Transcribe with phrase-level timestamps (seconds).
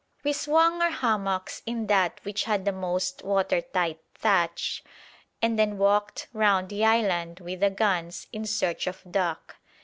[0.23, 4.83] We swung our hammocks in that which had the most water tight thatch,
[5.43, 9.57] and then walked round the island with the guns in search of duck.